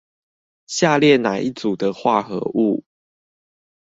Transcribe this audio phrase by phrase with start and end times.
[0.65, 2.83] 下列哪一組的化合物